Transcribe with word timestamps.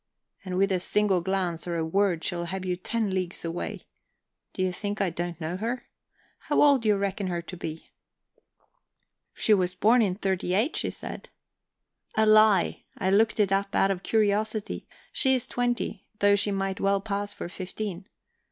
And 0.43 0.57
with 0.57 0.71
a 0.71 0.79
single 0.79 1.21
glance, 1.21 1.67
or 1.67 1.77
a 1.77 1.85
word, 1.85 2.23
she'll 2.23 2.45
have 2.45 2.65
you 2.65 2.75
ten 2.75 3.11
leagues 3.11 3.45
away. 3.45 3.83
Do 4.51 4.63
you 4.63 4.71
think 4.71 4.99
I 4.99 5.11
don't 5.11 5.39
know 5.39 5.57
her? 5.57 5.83
How 6.39 6.59
old 6.59 6.81
do 6.81 6.87
you 6.89 6.97
reckon 6.97 7.27
her 7.27 7.43
to 7.43 7.55
be?" 7.55 7.91
"She 9.35 9.53
was 9.53 9.75
born 9.75 10.01
in 10.01 10.15
'38, 10.15 10.75
she 10.75 10.89
said." 10.89 11.29
"A 12.15 12.25
lie. 12.25 12.81
I 12.97 13.11
looked 13.11 13.39
it 13.39 13.51
up, 13.51 13.75
out 13.75 13.91
of 13.91 14.01
curiosity. 14.01 14.87
She's 15.13 15.45
twenty, 15.45 16.07
though 16.17 16.35
she 16.35 16.49
might 16.49 16.79
well 16.79 16.99
pass 16.99 17.31
for 17.31 17.47
fifteen. 17.47 18.07